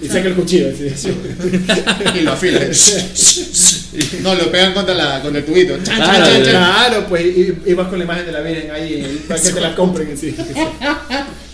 [0.00, 0.68] Y saca el cuchillo.
[0.70, 0.88] así.
[1.50, 2.60] diga, y lo afila.
[4.22, 5.76] no, lo pegan contra, la, contra el tubito.
[5.82, 6.50] Chan, Claro, chan, chan.
[6.52, 9.60] Claro, pues y, y vas con la imagen de la Virgen ahí para que te
[9.60, 10.16] la compren.
[10.16, 10.34] Sí.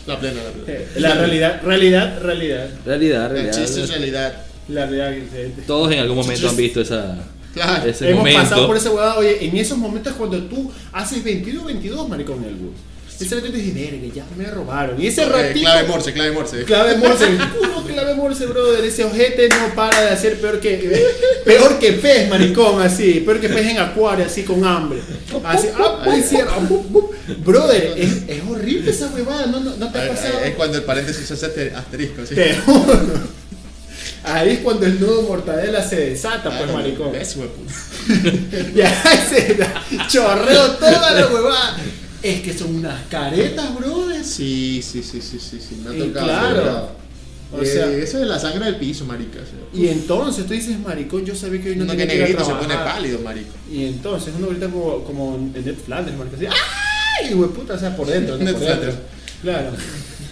[0.07, 0.81] La plena, la plena.
[0.97, 2.69] La realidad, realidad, realidad.
[2.85, 4.33] Realidad, El chiste es realidad.
[4.33, 4.45] realidad.
[4.69, 5.65] La realidad.
[5.67, 7.17] Todos en algún momento han visto esa,
[7.55, 7.89] Claro.
[7.91, 8.41] ese Hemos momento.
[8.43, 12.55] pasado por esa huevada, oye, en esos momentos cuando tú haces 22-22, maricón, en el
[12.57, 12.73] bus.
[13.21, 15.01] Ese ratito dices, verga, ya me robaron.
[15.03, 15.61] Y ese Eh, ratito...
[15.61, 16.65] clave morse, clave morse.
[16.65, 17.27] Clave Morse,
[17.59, 18.85] puro clave Morse, brother.
[18.85, 21.05] Ese ojete no para de hacer peor que
[21.45, 23.21] peor que pez, maricón, así.
[23.27, 25.01] Peor que pez en acuario, así con hambre.
[25.45, 26.59] Así, ah, pues cierra.
[26.59, 27.11] bu, bu.
[27.45, 30.39] Brother, es, es horrible esa huevada, no, no, no te ha Ahí- pasado.
[30.39, 32.25] ahí Es cuando el paréntesis hace este asterisco.
[32.25, 32.35] ¿sí?
[32.37, 32.57] Te.
[34.25, 37.09] Ahí es cuando el nudo mortadela se desata, pues, Ah, maricón.
[37.09, 37.73] hueputa.
[38.75, 38.91] Ya
[39.29, 41.77] se da chorreo toda la huevada.
[42.23, 44.25] Es que son unas caretas, brother.
[44.25, 45.81] Sí, sí, sí, sí, sí, sí.
[45.85, 46.27] Me ha Y tocado.
[46.27, 46.99] claro.
[47.51, 49.39] O Eh, sea- eso es la sangre del piso, marica.
[49.73, 52.75] Y entonces tú dices, maricón, yo sabía que hoy no tenía que negrito se pone
[52.75, 53.53] pálido, marico.
[53.73, 57.33] Y entonces uno ahorita como, como en Ned Flanders, marca así, ¡ay!
[57.35, 58.37] Hueputa, o sea, por dentro.
[59.43, 59.71] Claro.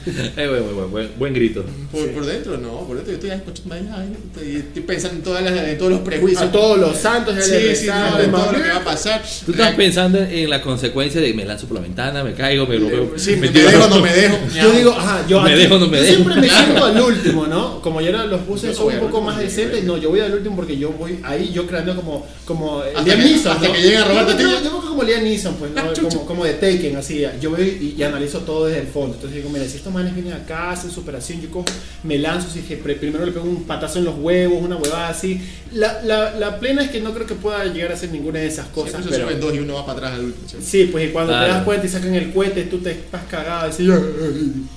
[0.37, 1.65] Eh, buen, buen, buen, buen grito.
[1.91, 2.09] Por, Sí.
[2.15, 5.69] por dentro, no, por dentro yo estoy escuchando, ay, estoy, estoy pensando en, todas las,
[5.69, 6.43] en todos los prejuicios.
[6.43, 9.23] A todos los santos Sí, sí, rezaban, no, de todo lo que va a pasar.
[9.45, 12.79] Tú estás pensando en la consecuencia de me lanzo por la ventana, me caigo, me
[12.79, 13.13] lo veo.
[13.17, 14.37] Sí, me, metido dejo no me dejo.
[14.55, 16.15] Yo digo, ajá, yo, Me aquí- dejo no me yo dejo.
[16.17, 17.81] siempre me siento al último, ¿no?
[17.83, 20.57] Como ya los buses no son un poco más decentes, no, yo voy al último
[20.57, 23.73] porque yo voy ahí, yo creando como, como Hasta Liam que- Neeson, hasta ¿no?
[23.75, 25.81] que lleguen a robarte yo, como Liam Neeson, pues, ¿no?
[25.81, 27.63] Ah, como, como de Taken, así, yo voy
[27.97, 30.71] y, y analizo todo desde el fondo, entonces digo, mira, si estos manes vienen acá,
[30.71, 31.67] hacen su operación, yo cojo,
[32.05, 32.49] me lanzo,
[32.83, 35.41] pre- primero le pego un patazo en los huevos, una huevada así,
[35.73, 38.47] la, la, la plena es que no creo que pueda llegar a hacer ninguna de
[38.47, 39.25] esas cosas, se pero...
[39.27, 40.47] suben dos y uno va para atrás al último.
[40.49, 40.57] ¿sí?
[40.63, 41.55] Sí, pues y cuando te Claro.
[41.55, 43.89] das cuenta y sacan el cohete, tú te estás cagado, así,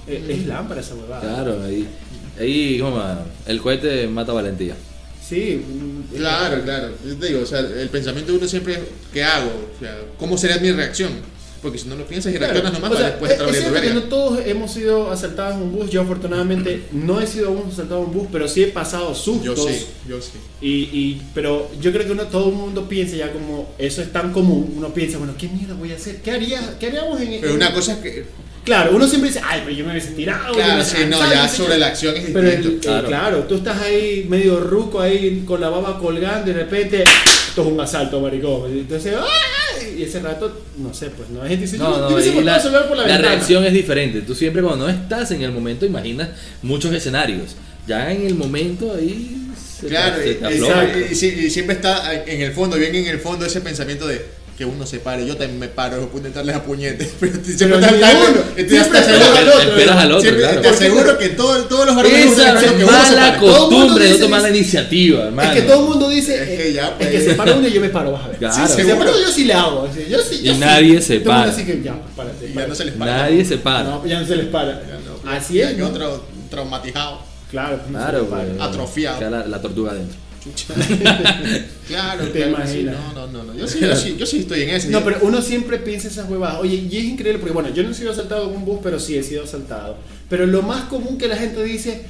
[0.07, 1.21] eh, es lámpara esa huevada.
[1.21, 1.87] Claro, ahí.
[2.39, 3.03] Ahí, como
[3.47, 4.73] el cohete mata valentía.
[5.27, 6.89] Sí, mm, Claro, claro.
[7.05, 8.79] Yo te digo, o sea, el pensamiento de uno siempre es,
[9.13, 9.51] ¿qué hago?
[9.75, 11.11] O sea, ¿cómo sería mi reacción?
[11.61, 12.53] Porque si no lo piensas y Claro.
[12.53, 15.61] reaccionas nomás, O sea, después es- es cierto que no todos hemos sido asaltados en
[15.63, 15.89] un bus.
[15.89, 19.65] Yo afortunadamente no he sido asaltado en un bus, pero sí he pasado Yo sustos.
[19.67, 20.31] sí, yo sí.
[20.61, 24.11] Y, y- pero yo creo que uno, todo el mundo piensa ya como eso es
[24.13, 24.73] tan común.
[24.77, 26.21] Uno piensa, bueno, ¿qué mierda voy a hacer?
[26.21, 28.25] ¿Qué, haría, qué haríamos en Pero en- una cosa es que,
[28.63, 30.47] Claro, uno siempre dice, ay, pero yo me hubiese tirado.
[30.49, 31.79] yo claro, sí, no, ya sobre yo".
[31.79, 32.87] la acción es Pero el- distinto.
[32.87, 33.07] eh, Claro.
[33.07, 33.37] claro.
[33.45, 37.67] tú estás ahí medio ruco ahí con la baba colgando y de repente esto es
[37.67, 38.69] un asalto, maricón.
[38.71, 39.23] Entonces, ¡ay!
[39.99, 43.07] Y ese rato, no sé, pues no que dice, No, no, y la, por la,
[43.07, 44.21] la reacción es diferente.
[44.21, 46.29] Tú siempre cuando no estás en el momento imaginas
[46.61, 47.55] muchos escenarios.
[47.87, 50.45] Ya en el momento ahí se te- Claro, se te
[51.11, 54.23] y- y- y siempre está en el fondo, bien en el fondo ese pensamiento de
[54.59, 57.77] que uno se pare, yo también me paro, puedo intentarles a puñetes, pero te- siempre
[57.79, 60.61] te- aseguro- esperas al otro, Esperas al otro, siempre claro.
[60.61, 64.25] te aseguro que todo- todos los buscan Esa que mala mundo costumbre de no dice-
[64.25, 65.49] tomar la iniciativa, hermano.
[65.53, 67.09] Es que todo el mundo dice, Es que eh, ya, es pues.
[67.09, 68.37] que se para uno y yo me paro, vas a ver.
[68.37, 68.53] Claro.
[68.67, 69.87] Sí, se para yo sí le hago.
[69.89, 71.49] así, Yo sí, Y nadie se para.
[71.51, 71.95] así que ya,
[72.67, 73.17] no se les para.
[73.17, 73.83] Nadie se para.
[73.85, 74.81] No, ya no se les para.
[75.25, 75.75] Así ya es.
[75.75, 75.77] que
[76.49, 77.19] traumatizado.
[77.49, 78.43] Claro, pues, no se Claro, les para.
[78.43, 78.59] güey.
[78.61, 79.29] Atrofiado.
[79.47, 80.17] La tortuga adentro.
[80.43, 80.73] Chucha.
[81.87, 82.79] claro, Te claro sí.
[82.79, 82.95] imaginas.
[83.13, 83.53] No, no, no, no.
[83.59, 84.89] Yo sí, yo sí, yo sí estoy en ese.
[84.89, 86.59] No, Yo- pero uno siempre piensa esas huevadas.
[86.59, 88.99] Oye, y es increíble porque, bueno, yo no he sido asaltado en un bus, pero
[88.99, 89.97] sí he sido asaltado.
[90.29, 92.03] Pero lo más común que la gente dice.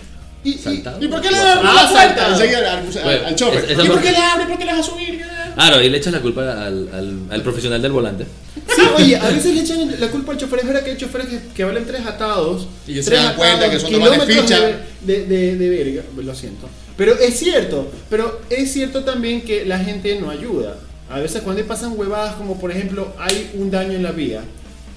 [0.43, 0.83] ¿Y, y-.
[1.01, 1.89] ¿Y por qué le Ah, abre la puerta?
[1.93, 2.33] saltado.
[2.33, 3.71] Enseguida al, al, Bueno, al chofer.
[3.83, 4.45] ¿Y por qué le abre?
[4.45, 5.21] ¿Por qué le vas a subir?
[5.55, 8.25] Claro, ahí le echas la culpa al, al- al profesional del volante.
[8.73, 10.59] Sí, oye, a veces le echan la culpa al chofer.
[10.59, 12.67] Es verdad que hay choferes que, que valen tres atados.
[12.87, 14.59] Y ellos se dan cuenta que son de kilómetros ficha.
[15.01, 16.69] De, de, de verga, lo siento.
[16.99, 20.75] Pero es cierto, pero es cierto también que la gente no ayuda.
[21.09, 24.41] A veces cuando pasan huevadas, como por ejemplo, hay un daño en la vía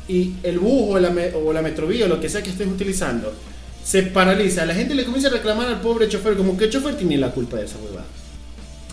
[0.08, 3.32] y el bus o la, o la metrovía o lo que sea que estés utilizando
[3.84, 4.66] se paraliza.
[4.66, 7.30] La gente le comienza a reclamar al pobre chofer, como que el chofer tiene la
[7.30, 8.04] culpa de esa huevada.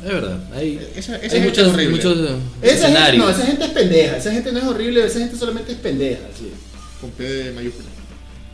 [0.05, 0.39] Es verdad.
[0.53, 1.95] Hay, Esa- esa hay gente muchos, es horrible.
[1.95, 2.17] muchos
[2.61, 4.17] Esa gente, no, esa gente es pendeja.
[4.17, 6.21] Esa gente no es horrible, esa gente solamente es pendeja.
[6.37, 6.51] Sí.
[7.01, 7.87] Con P de mayúscula.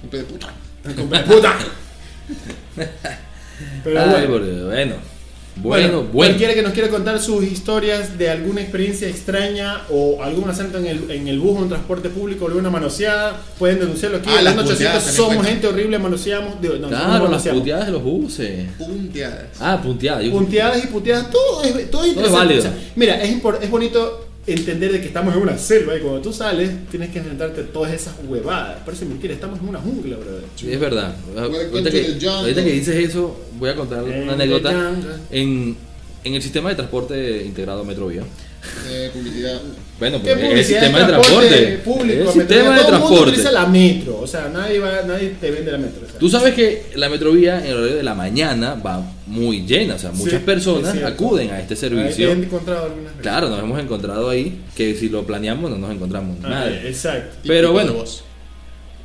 [0.02, 0.54] Con P de puta.
[0.96, 1.58] Compré puta.
[3.84, 4.66] Pero Ay, bueno.
[4.68, 5.16] bueno.
[5.58, 6.12] Bueno, Bueno.
[6.12, 10.86] Cualquiera que nos quiera contar sus historias de alguna experiencia extraña o algún asalto en
[10.86, 14.30] el, en el bus o en transporte público o alguna manoseada, pueden denunciarlo aquí.
[14.30, 16.62] Ah, en las 800 puteadas también somos gente horrible, manoseamos.
[16.62, 18.66] digo, no, no Claro, las puteadas de los buses.
[18.78, 19.46] Punteadas.
[19.62, 20.26] Ah, punteadas.
[20.26, 22.38] Punteadas y puteadas, todo es, todo es interesante.
[22.38, 22.60] válido.
[22.60, 26.22] O sea, mira, es, es bonito entender de que estamos en una selva y cuando
[26.22, 28.80] tú sales tienes que enfrentarte a todas esas huevadas.
[28.86, 30.44] Parece mentira, estamos en una jungla, brother.
[30.56, 31.16] Sí, es verdad.
[31.36, 34.94] Ahorita to que, ahorita que dices eso, voy a contar En una anécdota.
[35.32, 35.76] En,
[36.24, 38.24] en el sistema de transporte integrado Metrovía.
[38.88, 39.60] Eh, publicidad.
[39.98, 41.78] Bueno, ¿Qué pues el publicidad sistema de transporte transporte.
[41.86, 42.04] público?
[42.12, 42.32] el Metro?
[42.34, 43.30] sistema de Todo el mundo transporte.
[43.30, 46.02] utiliza la metro, o sea, nadie, va, nadie te vende la metro.
[46.06, 46.20] o sea.
[46.20, 50.00] Tú sabes que la Metrovía en el horario de la mañana va muy llena, o
[50.00, 52.28] sea, muchas es personas acuden a este Ahí servicio.
[52.30, 53.22] te he encontrado algunas veces.
[53.22, 56.72] Claro, nos hemos encontrado ahí, que si lo planeamos no nos encontramos Ah, nada.
[56.84, 57.38] exacto.
[57.48, 57.94] Pero bueno.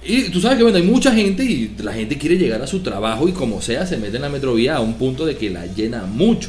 [0.02, 2.80] Y tú sabes que bueno, hay mucha gente y la gente quiere llegar a su
[2.80, 5.66] trabajo y como sea se mete en la Metrovía a un punto de que la
[5.66, 6.48] llena mucho.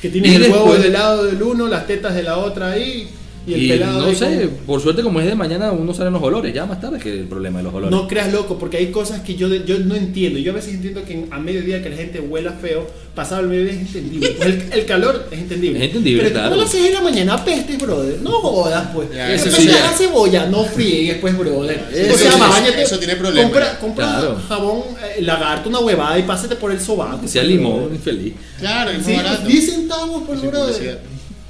[0.00, 3.08] Que tienes Y el huevo del lado del uno, las tetas de la otra ahí
[3.50, 6.12] y el Y pelado no sé, con- por suerte como es de mañana uno salen
[6.12, 7.90] los olores, ya más tarde que el problema de los olores.
[7.90, 10.38] No creas loco, porque hay cosas que yo, de- yo no entiendo.
[10.38, 13.72] Yo a veces entiendo que a mediodía que la gente huela feo, pasado el mediodía
[13.72, 14.30] es entendible.
[14.30, 15.78] Pues el, el calor es entendible.
[15.78, 16.50] Es entendible, Pero claro.
[16.50, 18.18] como a las 6 de la mañana apestes, brother.
[18.22, 19.08] No jodas, pues.
[19.14, 19.80] Ya, eso sí ya.
[19.80, 21.84] la cebolla, no friegues, pues, brother.
[21.92, 23.42] Eso o sea, sí, bañate, eso tiene problema.
[23.48, 24.40] Compra, compra Claro.
[24.48, 24.82] jabón
[25.16, 27.20] eh, lagarto, una huevada y pásate por el sobaco.
[27.20, 28.34] Que sea pues, limón, infeliz.
[28.58, 29.46] Claro, es Sí, más barato.
[29.48, 30.98] 10 centavos por Sin brother.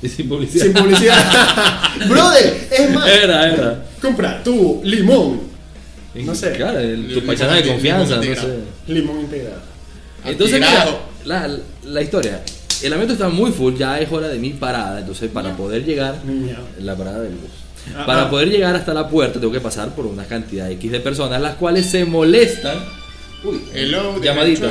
[0.02, 0.64] Y sin publicidad.
[0.64, 1.82] Sin publicidad.
[2.08, 3.08] brother, es más.
[3.08, 3.86] Era, era.
[4.00, 5.40] Compra tu limón.
[6.14, 6.52] No sé.
[6.52, 8.58] Claro, el- tu paisana de confianza, no sé.
[8.88, 9.60] Limón integrado.
[10.24, 10.86] Entonces, mira,
[11.24, 12.42] la, la historia.
[12.82, 15.00] El aumento está muy full, ya es hora de mi parada.
[15.00, 16.16] Entonces, para poder llegar,
[16.78, 17.50] la parada del bus.
[17.94, 18.30] Ah, Para ah.
[18.30, 21.54] poder llegar hasta la puerta, tengo que pasar por una cantidad X de personas, las
[21.56, 22.78] cuales se molestan.
[23.44, 24.70] Uy, Hello, llamadita.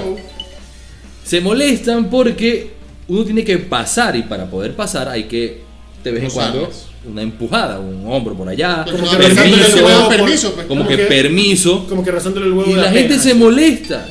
[1.24, 2.74] Se molestan porque
[3.10, 5.62] uno tiene que pasar y para poder pasar hay que,
[6.04, 6.70] de vez en cuando,
[7.06, 10.68] una empujada, un hombro por allá, Como que permiso, el huevo permiso, pues.
[10.68, 11.86] como como que que- permiso.
[11.88, 13.22] Como que el huevo Y de la gente pena.
[13.24, 14.08] se molesta.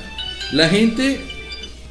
[0.53, 1.21] La gente.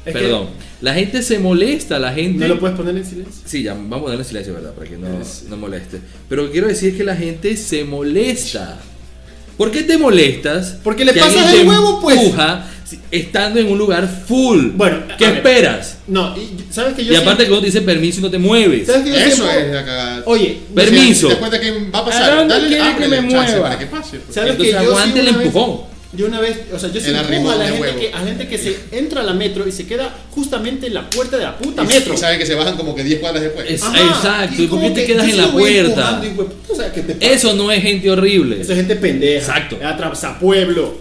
[0.04, 0.46] Es perdón.
[0.80, 1.98] La gente se molesta.
[1.98, 2.40] La gente.
[2.46, 3.42] ¿No lo puedes poner en silencio?
[3.44, 4.72] Sí, ya vamos a ponerlo en silencio, ¿verdad?
[4.74, 5.08] Para que no,
[5.48, 6.00] no moleste.
[6.28, 8.78] Pero lo que quiero decir es que la gente se molesta.
[9.56, 10.78] ¿Por qué te molestas?
[10.84, 12.16] Porque le pasas el huevo, pues.
[12.20, 12.64] empuja
[13.10, 14.70] estando en un lugar full.
[14.74, 15.38] Bueno, ¿qué a ver.
[15.38, 15.98] esperas?
[16.06, 18.30] No, y ¿sabes que yo y aparte siempre- que uno te dice permiso y no
[18.30, 18.86] te mueves.
[18.86, 20.22] ¿Sabes que yo Eso siempre- es la cagada.
[20.26, 21.14] Oye, Permiso.
[21.14, 23.62] Si te das cuenta que va a ¿A pasar, dónde dale, quiere que me mueva?
[23.62, 24.18] para que pase.
[24.18, 24.34] pues.
[24.34, 25.98] ¿Sabes Entonces que yo aguante sí el una vez- empujón.
[26.10, 28.00] Yo una vez, o sea, yo sí empujo a la de gente huevo.
[28.00, 31.10] que a gente que se entra a la metro y se queda justamente en la
[31.10, 32.14] puerta de la puta Y- metro.
[32.14, 33.66] Y saben que se bajan como que 10 cuadras después.
[33.70, 36.20] Es- Ajá, Exacto, ¿y por como qué te que quedas en la puerta?
[36.24, 37.34] empujando o sea, ¿qué te?
[37.34, 38.58] Eso no es gente horrible.
[38.58, 39.38] Esa gente pendeja.
[39.38, 39.78] Exacto.
[39.84, 40.96] Atrasa pueblo.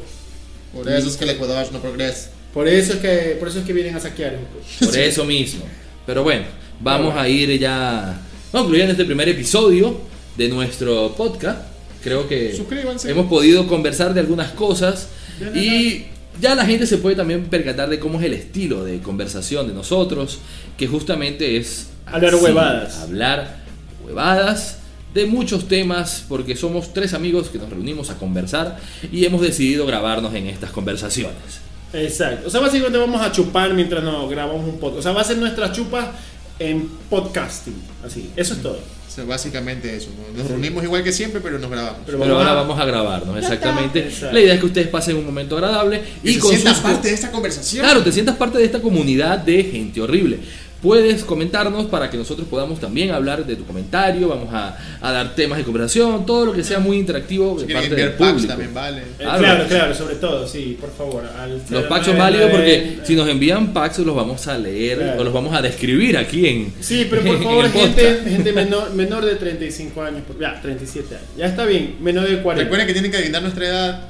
[0.73, 2.29] Por eso es que el Ecuador no progresa.
[2.53, 4.37] Por eso es que, por eso es que vienen a saquear.
[4.79, 5.63] Por eso mismo.
[6.05, 6.45] Pero bueno,
[6.79, 8.19] vamos a ir ya
[8.51, 9.99] concluyendo este primer episodio
[10.37, 11.59] de nuestro podcast.
[12.03, 13.09] Creo que Suscríbanse.
[13.11, 15.09] hemos podido conversar de algunas cosas
[15.53, 16.05] y
[16.39, 19.73] ya la gente se puede también percatar de cómo es el estilo de conversación de
[19.73, 20.39] nosotros,
[20.77, 22.99] que justamente es Hablar huevadas.
[22.99, 23.57] Hablar
[24.05, 24.77] huevadas
[25.17, 28.79] de muchos temas, porque somos tres amigos que nos reunimos a conversar
[29.11, 31.35] y hemos decidido grabarnos en estas conversaciones.
[31.93, 32.47] Exacto.
[32.47, 34.99] O sea, básicamente vamos a chupar mientras nos grabamos un podcast.
[34.99, 36.11] O sea, va a ser nuestra chupa
[36.59, 37.75] en podcasting.
[38.05, 38.29] Así.
[38.35, 38.77] Eso es todo.
[39.07, 40.09] O sea, básicamente eso.
[40.15, 40.37] ¿no?
[40.37, 42.01] Nos reunimos igual que siempre, pero nos grabamos.
[42.05, 43.99] Pero ahora a- vamos a grabarnos, exactamente.
[44.07, 44.33] Exacto.
[44.33, 46.83] La idea es que ustedes pasen un momento agradable y y se con sientan sus
[46.83, 47.83] parte de esta conversación.
[47.83, 50.39] Claro, te sientas parte de esta comunidad de gente horrible.
[50.81, 55.33] Puedes comentarnos para que nosotros podamos también hablar de tu comentario, vamos a, a dar
[55.35, 58.47] temas de conversación, todo lo que sea muy interactivo Si de parte del público.
[58.47, 59.01] también vale.
[59.01, 59.39] Eh, Claro.
[59.39, 61.23] Claro, claro, sobre todo, sí, por favor.
[61.25, 64.57] al Los packs 09, son válidos porque 9, si nos envían packs los vamos a
[64.57, 65.21] leer Claro.
[65.21, 69.25] o los vamos a describir aquí en Sí, pero por favor, gente, gente menor, menor
[69.25, 71.27] de 35 años, por- ya, 37 años.
[71.35, 72.63] Ya está bien, menor de 40.
[72.63, 74.01] Recuerden que tienen que adivinar nuestra edad.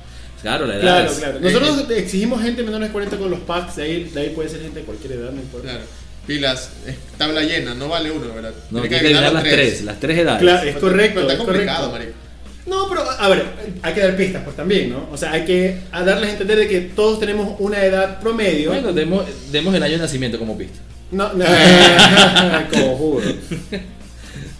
[0.41, 1.39] Claro, la edad Claro, es- claro.
[1.39, 4.61] Nosotros exigimos gente menor de 40 con los packs, de ahí, de ahí puede ser
[4.61, 5.69] gente de cualquier edad, no importa.
[5.69, 5.83] Claro.
[6.27, 8.51] Pilas, es tabla llena, no vale uno, ¿verdad?
[8.69, 10.41] No, Tiene que adivinar las tres, las tres edades.
[10.41, 11.21] Claro, es Pero correcto.
[11.21, 12.13] Está es complicado, correcto.
[12.13, 12.27] marico.
[12.67, 13.45] No, pero a ver,
[13.81, 15.07] hay que dar pistas pues también, ¿no?
[15.09, 18.71] O sea, hay que a darles a entender de que todos tenemos una edad promedio.
[18.71, 20.77] Bueno, demos, demos el año de nacimiento como pista.
[21.11, 21.45] No, no,
[22.71, 23.25] como juro.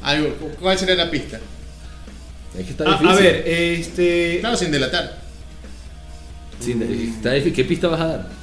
[0.03, 1.37] Algo, ¿Cuál sería la pista?
[2.57, 3.09] Es que está A, difícil.
[3.09, 4.37] a ver, este.
[4.39, 5.17] Claro, sin delatar.
[6.61, 7.53] Está difícil.
[7.53, 8.36] ¿Qué pista vas a dar?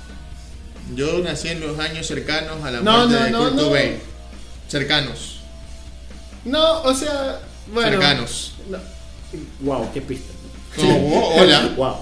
[0.94, 3.62] Yo nací en los años cercanos a la No, muerte no, de no, Kurt no.
[3.64, 3.94] Cobain.
[4.68, 5.40] Cercanos.
[6.44, 7.40] No, o sea.
[7.73, 7.90] Bueno.
[7.92, 8.53] Cercanos.
[8.68, 8.79] no.
[9.61, 10.33] Wow, qué pista.
[10.79, 11.73] Oh, hola.
[11.77, 11.94] Wow.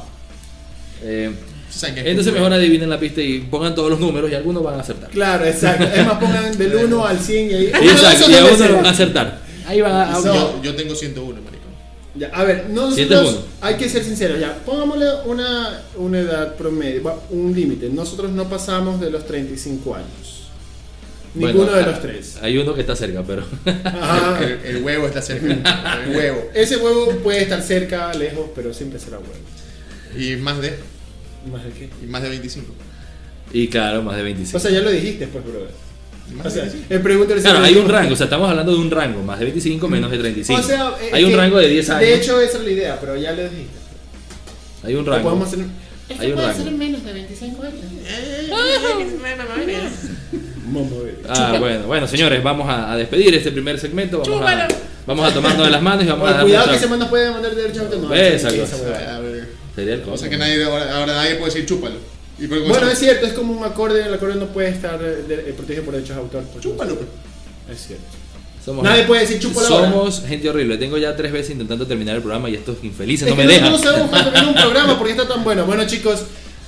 [1.02, 1.32] Eh,
[1.70, 4.62] ¿Saben qué es entonces mejor adivinen la pista y pongan todos los números y algunos
[4.62, 5.08] van a acertar.
[5.10, 5.84] Claro, exacto.
[5.84, 7.66] Es más, pongan del 1 al 100 y ahí.
[7.66, 8.74] Exacto, y a debe uno ser.
[8.74, 9.40] van a acertar.
[9.66, 10.22] Ahí va a...
[10.22, 11.61] Yo, yo tengo 101, marico.
[12.14, 17.54] Ya, a ver, nosotros hay que ser sinceros, ya, pongámosle una, una edad promedio, un
[17.54, 17.88] límite.
[17.88, 20.42] Nosotros no pasamos de los 35 años.
[21.34, 22.38] Bueno, Ninguno de los tres.
[22.42, 23.42] Hay uno que está cerca, pero...
[23.64, 24.38] Ajá.
[24.44, 26.02] El, el huevo está cerca.
[26.04, 26.50] El huevo.
[26.52, 29.32] Ese huevo puede estar cerca, lejos, pero siempre será huevo.
[30.18, 30.74] Y más de.
[31.50, 31.88] ¿Más de qué?
[32.02, 32.74] Y más de 25.
[33.52, 34.56] Y claro, más de 25.
[34.58, 35.70] O sea, ya lo dijiste, pues, brother.
[36.44, 36.94] O sea, 25.
[36.94, 39.44] el pregunta Claro, hay un rango, o sea, estamos hablando de un rango, más de
[39.46, 40.60] 25, menos de 35.
[40.60, 42.00] O sea, es hay un que, rango de 10 años.
[42.00, 43.78] De hecho, esa es la idea, pero ya lo dijiste.
[44.84, 45.22] hay un rango.
[45.22, 45.60] podemos hacer.
[46.18, 46.70] Hay un rango.
[46.72, 47.74] menos de 25 años.
[51.28, 54.22] Ah, bueno, bueno, señores, vamos a, a despedir este primer segmento.
[54.22, 54.68] Vamos a,
[55.06, 56.98] vamos a tomarnos de las manos y vamos a dar cuidado mucha- que ese man
[56.98, 57.98] nos puede mandar derecho a auto.
[57.98, 58.76] No, Esa esa- cosa.
[58.76, 59.20] esa.
[59.74, 60.16] Sería el O colmo.
[60.18, 61.96] sea que nadie, ahora, ahora nadie puede decir chúpalo.
[62.38, 65.22] Y por Bueno, es cierto, es como un acorde, el acorde no puede estar eh,
[65.28, 66.42] de- eh, protegido por derechos de autor.
[66.44, 67.08] porque- Chúpalo, pues.
[67.78, 68.04] Es cierto.
[68.64, 69.90] Somos, Nadie puede decir chúpalo ahora.
[69.90, 70.76] somos gente horrible.
[70.78, 73.52] Tengo ya tres veces intentando terminar el programa y estos infelices Es no que me
[73.52, 73.72] dejan.
[73.72, 75.64] nosotros sabemos cuándo termina un programa porque está tan bueno.
[75.66, 76.20] Bueno, chicos,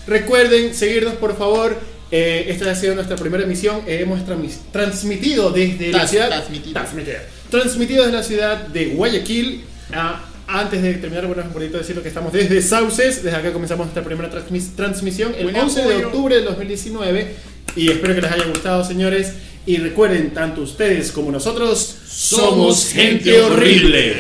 [0.07, 1.77] recuerden seguirnos, por favor.
[2.11, 3.83] Eh, esta ha sido nuestra primera emisión.
[3.87, 6.29] Eh, hemos transmis- transmitido desde la ciudad.
[6.29, 6.73] transmitido.
[6.75, 7.17] Transmitido.
[7.51, 9.65] Transmitido desde la ciudad de Guayaquil.
[9.93, 13.23] Ah, antes de terminar, bueno, es bonito decirlo que estamos desde Sauces.
[13.23, 17.35] Desde acá comenzamos nuestra primera transmis- transmisión el Buen 11 de octubre del 2019.
[17.77, 19.33] Y espero que les haya gustado, señores.
[19.67, 24.17] Y recuerden, tanto ustedes como nosotros somos gente horrible.